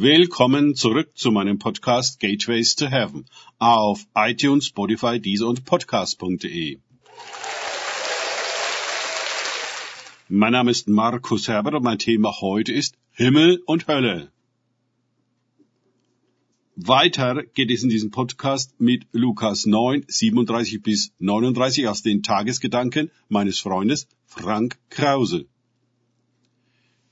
Willkommen 0.00 0.76
zurück 0.76 1.10
zu 1.16 1.32
meinem 1.32 1.58
Podcast 1.58 2.20
Gateways 2.20 2.76
to 2.76 2.86
Heaven 2.86 3.26
auf 3.58 4.06
iTunes, 4.14 4.66
Spotify, 4.66 5.18
Deezer 5.18 5.48
und 5.48 5.64
Podcast.de. 5.64 6.78
Mein 10.28 10.52
Name 10.52 10.70
ist 10.70 10.86
Markus 10.86 11.48
Herbert 11.48 11.74
und 11.74 11.82
mein 11.82 11.98
Thema 11.98 12.40
heute 12.40 12.72
ist 12.72 12.94
Himmel 13.10 13.60
und 13.66 13.88
Hölle. 13.88 14.30
Weiter 16.76 17.42
geht 17.42 17.72
es 17.72 17.82
in 17.82 17.88
diesem 17.88 18.12
Podcast 18.12 18.80
mit 18.80 19.04
Lukas 19.10 19.66
9, 19.66 20.04
37 20.06 20.80
bis 20.80 21.12
39 21.18 21.88
aus 21.88 22.02
den 22.02 22.22
Tagesgedanken 22.22 23.10
meines 23.28 23.58
Freundes 23.58 24.06
Frank 24.26 24.78
Krause. 24.90 25.46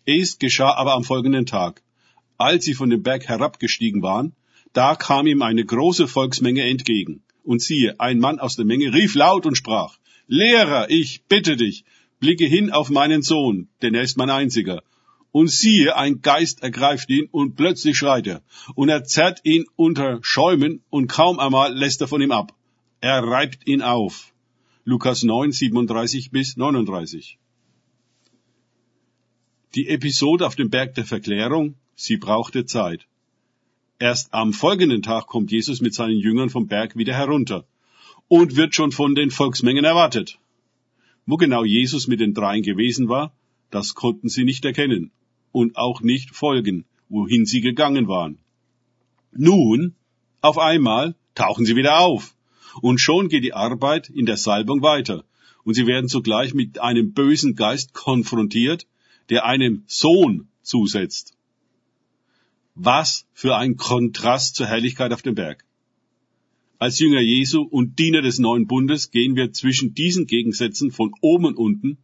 Es 0.05 0.39
geschah 0.39 0.73
aber 0.75 0.93
am 0.93 1.03
folgenden 1.03 1.47
Tag. 1.47 1.83
Als 2.39 2.65
sie 2.65 2.75
von 2.75 2.91
dem 2.91 3.03
Berg 3.03 3.29
herabgestiegen 3.29 4.03
waren, 4.03 4.35
da 4.73 4.95
kam 4.95 5.27
ihm 5.27 5.43
eine 5.43 5.65
große 5.65 6.07
Volksmenge 6.07 6.63
entgegen. 6.63 7.23
Und 7.43 7.63
siehe, 7.63 7.99
ein 7.99 8.19
Mann 8.19 8.39
aus 8.39 8.57
der 8.57 8.65
Menge 8.65 8.93
rief 8.93 9.15
laut 9.15 9.47
und 9.47 9.57
sprach, 9.57 9.99
Lehrer, 10.27 10.91
ich 10.91 11.23
bitte 11.29 11.57
dich, 11.57 11.85
blicke 12.19 12.45
hin 12.45 12.71
auf 12.71 12.91
meinen 12.91 13.23
Sohn, 13.23 13.69
denn 13.81 13.95
er 13.95 14.03
ist 14.03 14.17
mein 14.17 14.31
einziger. 14.31 14.83
Und 15.33 15.51
siehe, 15.51 15.97
ein 15.97 16.21
Geist 16.21 16.63
ergreift 16.63 17.09
ihn, 17.11 17.29
und 17.31 17.57
plötzlich 17.57 17.97
schreit 17.97 18.27
er, 18.27 18.43
und 18.75 18.89
er 18.89 19.05
zerrt 19.05 19.41
ihn 19.45 19.65
unter 19.77 20.19
Schäumen, 20.23 20.83
und 20.91 21.09
kaum 21.09 21.39
einmal 21.39 21.75
lässt 21.75 22.01
er 22.01 22.09
von 22.09 22.21
ihm 22.21 22.33
ab. 22.33 22.55
Er 23.01 23.23
reibt 23.23 23.67
ihn 23.67 23.83
auf. 23.83 24.33
Lukas 24.85 25.23
9, 25.23 25.53
37 25.53 26.31
bis 26.31 26.57
39. 26.57 27.39
Die 29.75 29.89
Episode 29.89 30.47
auf 30.47 30.57
dem 30.57 30.71
Berg 30.71 30.95
der 30.95 31.05
Verklärung 31.05 31.77
Sie 31.99 32.19
brauchte 32.19 32.67
Zeit. 32.67 33.07
Erst 33.99 34.35
am 34.35 34.53
folgenden 34.53 35.01
Tag 35.01 35.27
kommt 35.27 35.51
Jesus 35.51 35.81
mit 35.81 35.95
seinen 35.95 36.19
Jüngern 36.19 36.51
vom 36.51 36.67
Berg 36.67 36.95
wieder 36.95 37.15
herunter 37.15 37.65
und 38.29 38.55
wird 38.55 38.75
schon 38.75 38.93
von 38.93 39.15
den 39.15 39.31
Volksmengen 39.31 39.87
erwartet. 39.87 40.39
Wo 41.25 41.39
genau 41.39 41.65
Jesus 41.65 42.07
mit 42.07 42.21
den 42.21 42.35
dreien 42.35 42.63
gewesen 42.63 43.09
war, 43.09 43.33
das 43.71 43.95
konnten 43.95 44.29
sie 44.29 44.45
nicht 44.45 44.67
erkennen 44.67 45.11
und 45.53 45.79
auch 45.79 46.03
nicht 46.03 46.35
folgen, 46.35 46.85
wohin 47.09 47.47
sie 47.47 47.63
gegangen 47.63 48.09
waren. 48.09 48.37
Nun, 49.33 49.95
auf 50.43 50.59
einmal 50.59 51.15
tauchen 51.35 51.65
sie 51.65 51.77
wieder 51.77 52.01
auf 52.01 52.37
und 52.83 53.01
schon 53.01 53.31
geht 53.31 53.43
die 53.43 53.55
Arbeit 53.55 54.11
in 54.11 54.27
der 54.27 54.37
Salbung 54.37 54.83
weiter 54.83 55.25
und 55.65 55.73
sie 55.73 55.87
werden 55.87 56.11
zugleich 56.11 56.53
mit 56.53 56.79
einem 56.79 57.15
bösen 57.15 57.55
Geist 57.55 57.95
konfrontiert, 57.95 58.87
der 59.31 59.47
einem 59.47 59.85
Sohn 59.87 60.49
zusetzt. 60.61 61.36
Was 62.79 63.27
für 63.33 63.57
ein 63.57 63.79
Kontrast 63.79 64.55
zur 64.55 64.67
Herrlichkeit 64.67 65.11
auf 65.15 65.23
dem 65.23 65.35
Berg. 65.35 65.65
Als 66.79 66.99
Jünger 66.99 67.23
Jesu 67.23 67.63
und 67.63 67.99
Diener 67.99 68.21
des 68.21 68.39
neuen 68.39 68.67
Bundes 68.67 69.11
gehen 69.11 69.35
wir 69.35 69.55
zwischen 69.55 69.95
diesen 69.95 70.27
Gegensätzen 70.27 70.91
von 70.91 71.15
oben 71.23 71.47
und 71.47 71.57
unten, 71.57 71.97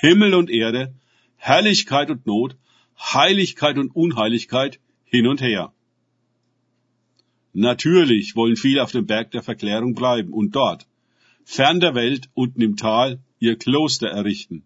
Himmel 0.00 0.32
und 0.32 0.48
Erde, 0.48 0.94
Herrlichkeit 1.36 2.10
und 2.10 2.26
Not, 2.26 2.56
Heiligkeit 2.98 3.76
und 3.76 3.94
Unheiligkeit 3.94 4.80
hin 5.04 5.26
und 5.26 5.42
her. 5.42 5.74
Natürlich 7.52 8.36
wollen 8.36 8.56
viele 8.56 8.82
auf 8.82 8.92
dem 8.92 9.04
Berg 9.04 9.32
der 9.32 9.42
Verklärung 9.42 9.94
bleiben 9.94 10.32
und 10.32 10.56
dort, 10.56 10.86
fern 11.44 11.80
der 11.80 11.94
Welt, 11.94 12.30
unten 12.32 12.62
im 12.62 12.76
Tal, 12.76 13.20
ihr 13.38 13.56
Kloster 13.56 14.08
errichten. 14.08 14.64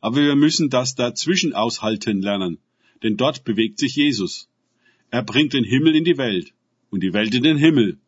Aber 0.00 0.18
wir 0.18 0.36
müssen 0.36 0.70
das 0.70 0.94
dazwischen 0.94 1.52
aushalten 1.52 2.22
lernen, 2.22 2.58
denn 3.02 3.16
dort 3.16 3.44
bewegt 3.44 3.78
sich 3.78 3.96
Jesus. 3.96 4.48
Er 5.10 5.22
bringt 5.22 5.52
den 5.52 5.64
Himmel 5.64 5.94
in 5.96 6.04
die 6.04 6.18
Welt 6.18 6.52
und 6.90 7.02
die 7.02 7.12
Welt 7.12 7.34
in 7.34 7.42
den 7.42 7.56
Himmel. 7.56 7.98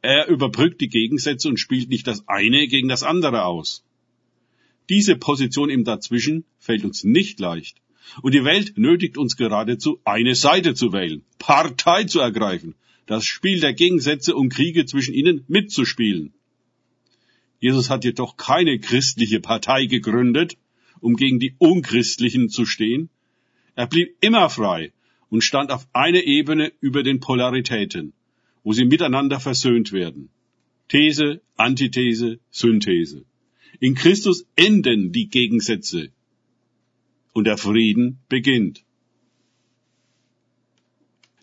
Er 0.00 0.28
überbrückt 0.28 0.80
die 0.80 0.88
Gegensätze 0.88 1.48
und 1.48 1.58
spielt 1.58 1.88
nicht 1.88 2.06
das 2.06 2.28
eine 2.28 2.66
gegen 2.66 2.88
das 2.88 3.02
andere 3.02 3.44
aus. 3.44 3.84
Diese 4.88 5.16
Position 5.16 5.70
im 5.70 5.84
Dazwischen 5.84 6.44
fällt 6.58 6.84
uns 6.84 7.04
nicht 7.04 7.38
leicht. 7.40 7.76
Und 8.20 8.34
die 8.34 8.44
Welt 8.44 8.76
nötigt 8.76 9.16
uns 9.16 9.36
geradezu, 9.36 10.00
eine 10.04 10.34
Seite 10.34 10.74
zu 10.74 10.92
wählen, 10.92 11.22
Partei 11.38 12.04
zu 12.04 12.18
ergreifen, 12.18 12.74
das 13.06 13.24
Spiel 13.24 13.60
der 13.60 13.74
Gegensätze 13.74 14.34
und 14.34 14.48
Kriege 14.48 14.84
zwischen 14.86 15.14
ihnen 15.14 15.44
mitzuspielen. 15.48 16.34
Jesus 17.60 17.90
hat 17.90 18.04
jedoch 18.04 18.36
keine 18.36 18.80
christliche 18.80 19.38
Partei 19.38 19.86
gegründet, 19.86 20.56
um 21.00 21.14
gegen 21.14 21.38
die 21.38 21.54
Unchristlichen 21.58 22.48
zu 22.48 22.66
stehen, 22.66 23.08
er 23.74 23.86
blieb 23.86 24.16
immer 24.20 24.48
frei 24.50 24.92
und 25.30 25.42
stand 25.42 25.70
auf 25.70 25.86
einer 25.92 26.22
Ebene 26.22 26.72
über 26.80 27.02
den 27.02 27.20
Polaritäten, 27.20 28.12
wo 28.64 28.72
sie 28.72 28.84
miteinander 28.84 29.40
versöhnt 29.40 29.92
werden. 29.92 30.28
These, 30.88 31.40
Antithese, 31.56 32.38
Synthese. 32.50 33.24
In 33.80 33.94
Christus 33.94 34.44
enden 34.56 35.12
die 35.12 35.28
Gegensätze 35.28 36.10
und 37.32 37.44
der 37.44 37.56
Frieden 37.56 38.18
beginnt. 38.28 38.84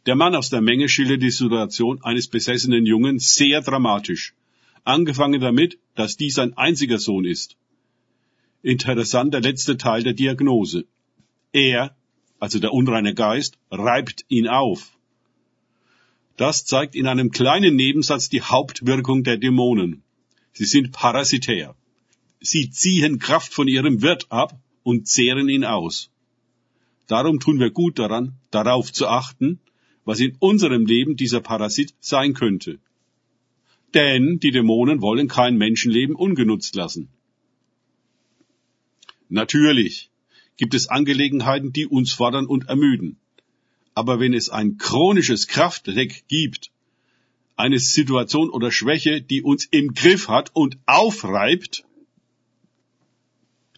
Der 0.05 0.15
Mann 0.15 0.35
aus 0.35 0.49
der 0.49 0.61
Menge 0.61 0.87
schildert 0.87 1.21
die 1.21 1.31
Situation 1.31 2.01
eines 2.03 2.27
besessenen 2.27 2.85
Jungen 2.85 3.19
sehr 3.19 3.61
dramatisch, 3.61 4.33
angefangen 4.83 5.41
damit, 5.41 5.77
dass 5.95 6.15
dies 6.15 6.35
sein 6.35 6.55
einziger 6.57 6.99
Sohn 6.99 7.25
ist. 7.25 7.57
Interessant 8.61 9.33
der 9.33 9.41
letzte 9.41 9.77
Teil 9.77 10.03
der 10.03 10.13
Diagnose. 10.13 10.85
Er 11.51 11.95
also 12.39 12.59
der 12.59 12.73
unreine 12.73 13.13
Geist, 13.13 13.57
reibt 13.69 14.25
ihn 14.29 14.47
auf. 14.47 14.97
Das 16.37 16.65
zeigt 16.65 16.95
in 16.95 17.07
einem 17.07 17.31
kleinen 17.31 17.75
Nebensatz 17.75 18.29
die 18.29 18.41
Hauptwirkung 18.41 19.23
der 19.23 19.37
Dämonen. 19.37 20.03
Sie 20.53 20.65
sind 20.65 20.91
parasitär. 20.91 21.75
Sie 22.39 22.69
ziehen 22.69 23.19
Kraft 23.19 23.53
von 23.53 23.67
ihrem 23.67 24.01
Wirt 24.01 24.31
ab 24.31 24.57
und 24.83 25.07
zehren 25.07 25.49
ihn 25.49 25.65
aus. 25.65 26.09
Darum 27.07 27.39
tun 27.39 27.59
wir 27.59 27.71
gut 27.71 27.99
daran, 27.99 28.35
darauf 28.51 28.93
zu 28.93 29.07
achten, 29.07 29.59
was 30.05 30.19
in 30.19 30.35
unserem 30.39 30.85
Leben 30.85 31.15
dieser 31.15 31.41
Parasit 31.41 31.93
sein 31.99 32.33
könnte. 32.33 32.79
Denn 33.93 34.39
die 34.39 34.51
Dämonen 34.51 35.01
wollen 35.01 35.27
kein 35.27 35.57
Menschenleben 35.57 36.15
ungenutzt 36.15 36.75
lassen. 36.75 37.09
Natürlich, 39.27 40.08
gibt 40.59 40.73
es 40.73 40.89
Angelegenheiten, 40.89 41.71
die 41.71 41.87
uns 41.87 42.11
fordern 42.11 42.45
und 42.45 42.67
ermüden. 42.67 43.17
Aber 43.95 44.19
wenn 44.19 44.33
es 44.33 44.49
ein 44.49 44.77
chronisches 44.77 45.47
Kraftleck 45.47 46.25
gibt, 46.27 46.71
eine 47.55 47.79
Situation 47.79 48.49
oder 48.49 48.69
Schwäche, 48.69 49.21
die 49.21 49.41
uns 49.41 49.65
im 49.65 49.93
Griff 49.93 50.27
hat 50.27 50.53
und 50.53 50.77
aufreibt, 50.85 51.85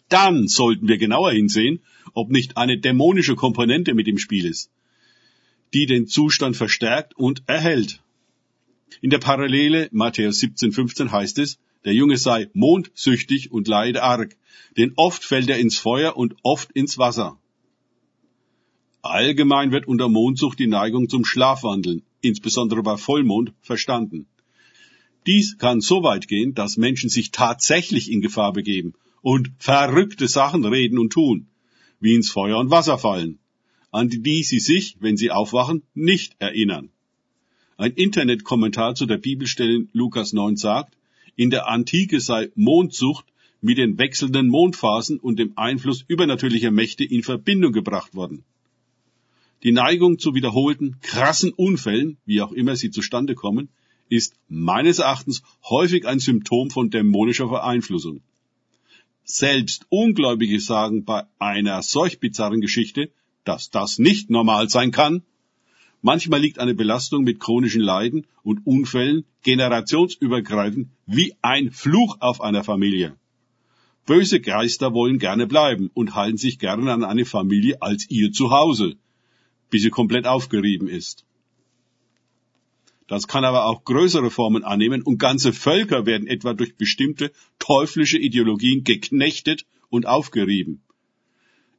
dann 0.08 0.48
sollten 0.48 0.88
wir 0.88 0.98
genauer 0.98 1.30
hinsehen, 1.30 1.82
ob 2.14 2.30
nicht 2.30 2.56
eine 2.56 2.78
dämonische 2.78 3.36
Komponente 3.36 3.94
mit 3.94 4.08
im 4.08 4.18
Spiel 4.18 4.44
ist, 4.44 4.68
die 5.74 5.86
den 5.86 6.08
Zustand 6.08 6.56
verstärkt 6.56 7.16
und 7.16 7.44
erhält. 7.46 8.02
In 9.00 9.10
der 9.10 9.18
Parallele 9.18 9.88
Matthäus 9.92 10.40
17,15 10.40 11.12
heißt 11.12 11.38
es, 11.38 11.60
der 11.84 11.94
Junge 11.94 12.16
sei 12.16 12.48
mondsüchtig 12.52 13.52
und 13.52 13.68
leide 13.68 14.02
arg, 14.02 14.36
denn 14.76 14.92
oft 14.96 15.24
fällt 15.24 15.48
er 15.50 15.58
ins 15.58 15.78
Feuer 15.78 16.16
und 16.16 16.36
oft 16.42 16.72
ins 16.72 16.98
Wasser. 16.98 17.38
Allgemein 19.02 19.72
wird 19.72 19.88
unter 19.88 20.08
Mondsucht 20.08 20.60
die 20.60 20.68
Neigung 20.68 21.08
zum 21.08 21.24
Schlafwandeln, 21.24 22.02
insbesondere 22.20 22.82
bei 22.82 22.96
Vollmond, 22.96 23.52
verstanden. 23.60 24.26
Dies 25.26 25.58
kann 25.58 25.80
so 25.80 26.02
weit 26.02 26.28
gehen, 26.28 26.54
dass 26.54 26.76
Menschen 26.76 27.10
sich 27.10 27.30
tatsächlich 27.32 28.10
in 28.10 28.20
Gefahr 28.20 28.52
begeben 28.52 28.94
und 29.20 29.50
verrückte 29.58 30.28
Sachen 30.28 30.64
reden 30.64 30.98
und 30.98 31.12
tun, 31.12 31.48
wie 32.00 32.14
ins 32.14 32.30
Feuer 32.30 32.58
und 32.58 32.70
Wasser 32.70 32.98
fallen, 32.98 33.38
an 33.90 34.08
die 34.08 34.42
sie 34.42 34.60
sich, 34.60 34.96
wenn 35.00 35.16
sie 35.16 35.30
aufwachen, 35.30 35.82
nicht 35.94 36.34
erinnern. 36.38 36.90
Ein 37.76 37.92
Internetkommentar 37.92 38.94
zu 38.94 39.06
der 39.06 39.18
Bibelstelle 39.18 39.86
Lukas 39.92 40.32
9 40.32 40.56
sagt, 40.56 40.96
in 41.36 41.50
der 41.50 41.68
Antike 41.68 42.20
sei 42.20 42.50
Mondsucht 42.54 43.26
mit 43.60 43.78
den 43.78 43.98
wechselnden 43.98 44.48
Mondphasen 44.48 45.18
und 45.18 45.38
dem 45.38 45.52
Einfluss 45.56 46.04
übernatürlicher 46.06 46.70
Mächte 46.70 47.04
in 47.04 47.22
Verbindung 47.22 47.72
gebracht 47.72 48.14
worden. 48.14 48.44
Die 49.62 49.72
Neigung 49.72 50.18
zu 50.18 50.34
wiederholten, 50.34 50.96
krassen 51.00 51.52
Unfällen, 51.52 52.18
wie 52.26 52.40
auch 52.42 52.52
immer 52.52 52.74
sie 52.74 52.90
zustande 52.90 53.34
kommen, 53.34 53.68
ist 54.08 54.34
meines 54.48 54.98
Erachtens 54.98 55.42
häufig 55.68 56.06
ein 56.06 56.18
Symptom 56.18 56.70
von 56.70 56.90
dämonischer 56.90 57.48
Vereinflussung. 57.48 58.20
Selbst 59.24 59.86
Ungläubige 59.88 60.58
sagen 60.58 61.04
bei 61.04 61.24
einer 61.38 61.80
solch 61.82 62.18
bizarren 62.18 62.60
Geschichte, 62.60 63.10
dass 63.44 63.70
das 63.70 63.98
nicht 63.98 64.28
normal 64.28 64.68
sein 64.68 64.90
kann 64.90 65.22
Manchmal 66.02 66.40
liegt 66.40 66.58
eine 66.58 66.74
Belastung 66.74 67.22
mit 67.24 67.40
chronischen 67.40 67.80
Leiden 67.80 68.26
und 68.42 68.66
Unfällen 68.66 69.24
generationsübergreifend 69.42 70.88
wie 71.06 71.34
ein 71.42 71.70
Fluch 71.70 72.16
auf 72.20 72.40
einer 72.40 72.64
Familie. 72.64 73.16
Böse 74.04 74.40
Geister 74.40 74.92
wollen 74.94 75.20
gerne 75.20 75.46
bleiben 75.46 75.90
und 75.94 76.16
halten 76.16 76.38
sich 76.38 76.58
gerne 76.58 76.92
an 76.92 77.04
eine 77.04 77.24
Familie 77.24 77.80
als 77.80 78.10
ihr 78.10 78.32
Zuhause. 78.32 78.96
bis 79.72 79.82
sie 79.82 79.90
komplett 79.90 80.26
aufgerieben 80.26 80.86
ist. 80.86 81.24
Das 83.08 83.26
kann 83.26 83.44
aber 83.44 83.64
auch 83.66 83.84
größere 83.84 84.30
Formen 84.30 84.64
annehmen 84.64 85.02
und 85.02 85.18
ganze 85.18 85.52
Völker 85.52 86.04
werden 86.06 86.28
etwa 86.28 86.52
durch 86.52 86.76
bestimmte 86.76 87.32
teuflische 87.58 88.18
Ideologien 88.18 88.84
geknechtet 88.84 89.64
und 89.88 90.06
aufgerieben. 90.06 90.82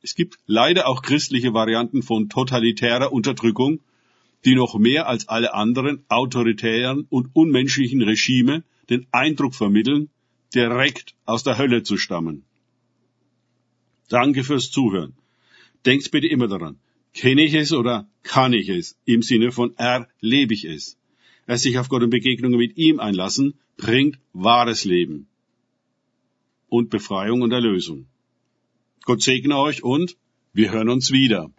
Es 0.02 0.16
gibt 0.16 0.40
leider 0.48 0.88
auch 0.88 1.04
christliche 1.04 1.54
Varianten 1.54 2.02
von 2.02 2.30
totalitärer 2.30 3.14
Unterdrückung, 3.14 3.80
die 4.46 4.56
noch 4.56 4.78
mehr 4.78 5.08
als 5.08 5.28
alle 5.28 5.54
anderen 5.54 6.04
autoritären 6.10 7.06
und 7.10 7.30
unmenschlichen 7.34 8.02
Regime 8.02 8.64
den 8.90 9.08
Eindruck 9.12 9.56
vermitteln, 9.56 10.10
direkt 10.54 11.16
aus 11.26 11.44
der 11.44 11.58
Hölle 11.58 11.84
zu 11.84 11.98
stammen. 11.98 12.44
Danke 14.10 14.44
fürs 14.44 14.70
Zuhören. 14.70 15.14
Denkt 15.86 16.12
bitte 16.12 16.28
immer 16.28 16.48
daran, 16.48 16.78
kenne 17.14 17.44
ich 17.44 17.54
es 17.54 17.74
oder 17.74 18.08
kann 18.24 18.54
ich 18.54 18.70
es 18.70 18.98
im 19.06 19.22
Sinne 19.22 19.52
von 19.52 19.76
erlebe 19.78 20.54
ich 20.54 20.66
es. 20.66 20.98
Wer 21.46 21.58
sich 21.58 21.78
auf 21.78 21.90
Gott 21.90 22.04
und 22.04 22.10
Begegnungen 22.10 22.58
mit 22.58 22.78
ihm 22.78 23.00
einlassen, 23.00 23.56
bringt 23.78 24.20
wahres 24.34 24.86
Leben 24.86 25.28
und 26.70 26.90
Befreiung 26.90 27.42
und 27.42 27.52
Erlösung. 27.52 28.08
Gott 29.04 29.22
segne 29.22 29.58
euch 29.58 29.84
und 29.84 30.18
wir 30.54 30.72
hören 30.72 30.90
uns 30.90 31.12
wieder. 31.12 31.52